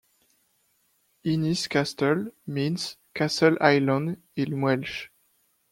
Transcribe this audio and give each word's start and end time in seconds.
Ynys 1.23 1.69
Castell 1.69 2.31
means 2.47 2.97
Castle 3.13 3.55
Island 3.61 4.19
in 4.35 4.59
Welsh. 4.59 5.09